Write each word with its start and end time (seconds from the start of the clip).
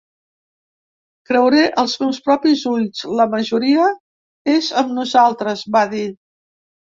Creuré 1.29 1.65
els 1.81 1.91
meus 2.03 2.19
propis 2.29 2.63
ulls: 2.71 3.03
la 3.19 3.27
majoria 3.35 3.85
és 4.55 4.71
amb 4.83 4.95
nosaltres, 5.01 5.63
va 5.77 5.83
dir. 5.93 6.03